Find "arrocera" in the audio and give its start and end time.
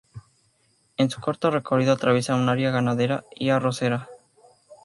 3.51-4.09